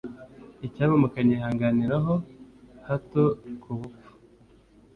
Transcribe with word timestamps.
icyampa 0.65 0.95
mukanyihanganira 1.01 1.95
ho 2.05 2.15
hato 2.87 3.23
ku 3.61 3.69
bupfu 3.79 4.11